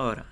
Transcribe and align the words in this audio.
Ora, 0.00 0.24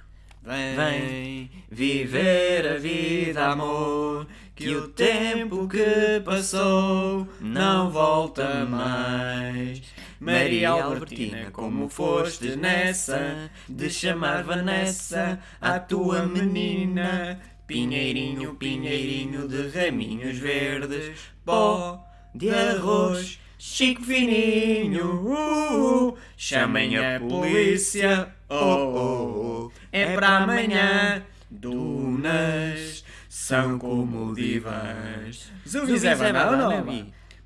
Vem 0.45 1.51
viver 1.69 2.69
a 2.69 2.79
vida, 2.79 3.47
amor, 3.47 4.29
que 4.55 4.73
o 4.77 4.87
tempo 4.87 5.67
que 5.67 6.21
passou 6.25 7.27
não 7.41 7.91
volta 7.91 8.65
mais. 8.65 9.83
Maria 10.21 10.71
Albertina, 10.71 11.51
como 11.51 11.89
foste 11.89 12.55
nessa 12.55 13.51
de 13.69 13.91
chamar 13.91 14.45
Vanessa 14.45 15.41
a 15.61 15.81
tua 15.81 16.25
menina? 16.25 17.41
Pinheirinho, 17.67 18.55
pinheirinho 18.55 19.49
de 19.49 19.67
raminhos 19.67 20.39
verdes, 20.39 21.19
pó 21.45 22.07
de 22.33 22.51
arroz, 22.51 23.41
chico 23.59 24.03
fininho. 24.03 25.27
Uh, 25.27 26.09
uh, 26.09 26.19
chamem 26.37 26.97
a 26.97 27.21
polícia, 27.21 28.29
oh, 28.49 28.55
oh, 28.55 29.67
oh. 29.67 29.73
É 29.93 30.15
para 30.15 30.39
amanhã, 30.39 31.23
dunas 31.51 33.05
são 33.29 33.79
como 33.79 34.35
divãs. 34.35 35.53
Zuvis 35.67 36.05
é 36.05 36.15
banana, 36.17 36.85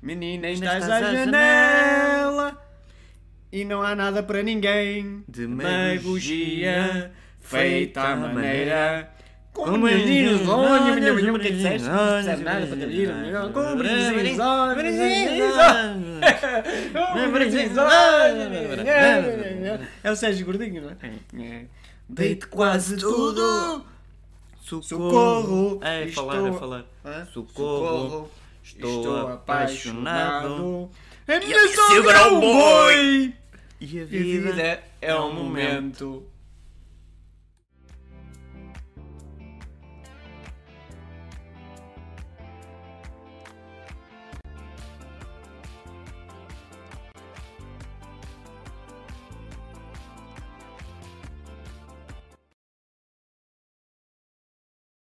Menina, 0.01 0.47
ainda 0.47 0.65
estás 0.65 0.89
à 0.89 1.13
janela 1.13 2.57
e 3.51 3.65
não 3.65 3.83
há 3.83 3.93
nada 3.95 4.23
para 4.23 4.41
ninguém. 4.41 5.23
De 5.27 5.45
magogia 5.45 7.11
feita 7.39 8.01
à 8.01 8.15
maneira. 8.15 9.11
Com 9.53 9.81
beijinhos, 9.81 10.47
olha, 10.47 10.95
minha 10.95 11.13
mulher, 11.13 11.33
o 11.33 11.39
que 11.39 11.47
é. 11.49 11.77
É 20.03 20.11
o 20.11 20.15
Sérgio 20.15 20.45
Gordinho, 20.45 20.81
não 20.81 20.89
é? 20.91 21.65
Deite 22.07 22.47
quase 22.47 22.97
tudo. 22.97 23.85
Socorro. 24.61 25.79
É, 25.83 26.07
falar, 26.07 26.47
é 26.47 26.53
falar. 26.53 26.85
Socorro. 27.33 28.31
Estou, 28.63 29.27
apaixonado. 29.27 30.89
E 31.27 31.39
minha 31.39 31.67
sogra 31.75 32.17
é 32.17 32.25
um 32.27 32.39
boi. 32.39 33.33
E 33.81 33.97
E 33.97 34.01
a 34.01 34.05
vida 34.05 34.83
é 35.01 35.15
um 35.15 35.33
momento. 35.33 36.23